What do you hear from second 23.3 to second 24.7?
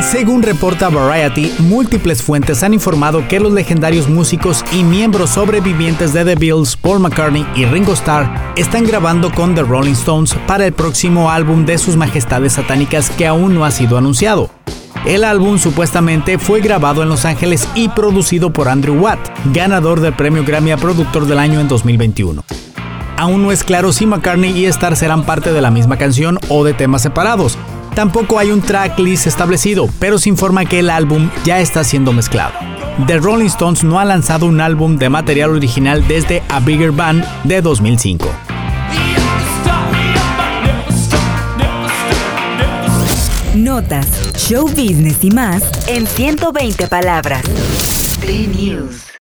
no es claro si McCartney y